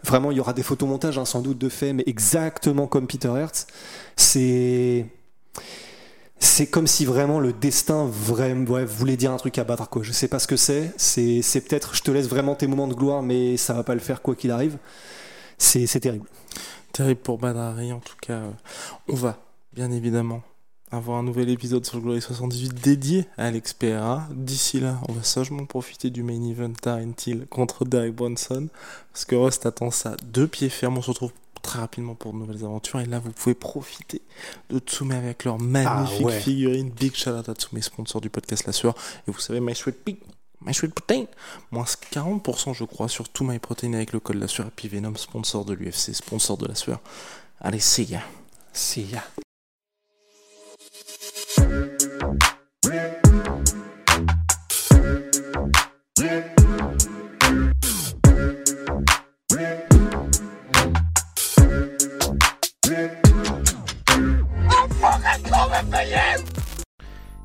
vraiment, 0.03 0.31
il 0.31 0.37
y 0.37 0.39
aura 0.39 0.53
des 0.53 0.63
photomontages, 0.63 1.17
hein, 1.17 1.25
sans 1.25 1.41
doute 1.41 1.57
de 1.57 1.69
fait, 1.69 1.93
mais 1.93 2.03
exactement 2.07 2.87
comme 2.87 3.07
Peter 3.07 3.31
Hertz, 3.35 3.67
c'est. 4.15 5.05
C'est 6.41 6.67
comme 6.67 6.87
si 6.87 7.03
vraiment 7.03 7.41
le 7.41 7.51
destin 7.51 8.05
voulait 8.05 9.17
dire 9.17 9.33
un 9.33 9.37
truc 9.37 9.57
à 9.57 9.65
battre. 9.65 9.89
Quoi. 9.89 10.03
Je 10.03 10.13
sais 10.13 10.29
pas 10.29 10.39
ce 10.39 10.47
que 10.47 10.55
c'est. 10.55 10.93
C'est 10.97 11.61
peut-être, 11.67 11.95
je 11.95 12.01
te 12.01 12.11
laisse 12.11 12.29
vraiment 12.29 12.55
tes 12.55 12.65
moments 12.65 12.87
de 12.87 12.93
gloire, 12.93 13.21
mais 13.21 13.57
ça 13.57 13.73
va 13.73 13.83
pas 13.83 13.93
le 13.93 13.99
faire 13.99 14.21
quoi 14.21 14.35
qu'il 14.35 14.51
arrive. 14.51 14.77
C'est 15.57 15.99
terrible. 15.99 16.25
Terrible 16.93 17.19
pour 17.19 17.39
Badrari, 17.39 17.91
en 17.91 17.99
tout 17.99 18.15
cas. 18.21 18.41
On 19.09 19.15
va, 19.15 19.37
bien 19.73 19.91
évidemment, 19.91 20.41
avoir 20.91 21.19
un 21.19 21.23
nouvel 21.23 21.49
épisode 21.49 21.85
sur 21.85 21.97
le 21.97 22.03
Glory 22.03 22.21
78 22.21 22.73
dédié 22.73 23.25
à 23.37 23.45
Alex 23.45 23.73
Pereira. 23.73 24.27
D'ici 24.31 24.79
là, 24.79 24.99
on 25.07 25.13
va 25.13 25.23
sagement 25.23 25.65
profiter 25.65 26.09
du 26.09 26.23
main 26.23 26.41
event 26.49 26.71
Taryn 26.73 27.11
Till 27.11 27.45
contre 27.47 27.85
Derek 27.85 28.15
Bronson. 28.15 28.67
Parce 29.13 29.25
que 29.25 29.35
Rust 29.35 29.65
attend 29.65 29.91
ça 29.91 30.15
de 30.31 30.45
pied 30.45 30.69
ferme. 30.69 30.97
On 30.97 31.01
se 31.01 31.11
retrouve 31.11 31.31
très 31.61 31.79
rapidement 31.79 32.15
pour 32.15 32.33
de 32.33 32.37
nouvelles 32.39 32.63
aventures. 32.65 32.99
Et 33.01 33.05
là, 33.05 33.19
vous 33.19 33.31
pouvez 33.31 33.53
profiter 33.55 34.21
de 34.69 34.79
Tsume 34.79 35.11
avec 35.11 35.43
leur 35.45 35.59
magnifique 35.59 36.17
Ah 36.21 36.25
ouais. 36.25 36.39
figurine. 36.39 36.89
Big 36.89 37.13
shout 37.15 37.31
out 37.31 37.49
à 37.49 37.53
Tsume, 37.53 37.81
sponsor 37.81 38.21
du 38.21 38.29
podcast 38.29 38.65
La 38.65 38.73
Sueur. 38.73 38.95
Et 39.27 39.31
vous 39.31 39.39
savez, 39.39 39.59
My 39.59 39.75
Sweet 39.75 40.03
Pig. 40.03 40.17
My 40.61 40.73
Sweet 40.73 40.93
Protein, 40.93 41.23
moins 41.71 41.85
40% 41.85 42.73
je 42.73 42.83
crois 42.83 43.07
sur 43.07 43.29
tout 43.29 43.45
My 43.45 43.59
Protein 43.59 43.93
avec 43.93 44.11
le 44.11 44.19
code 44.19 44.35
La 44.35 44.47
Sueur 44.49 44.67
et 44.67 44.71
puis 44.75 44.89
Venom, 44.89 45.15
sponsor 45.15 45.63
de 45.63 45.73
l'UFC, 45.73 46.13
sponsor 46.13 46.57
de 46.57 46.67
La 46.67 46.75
Sueur. 46.75 46.99
Allez, 47.61 47.79
see 47.79 48.03
ya. 48.03 48.21
C'est 48.73 49.05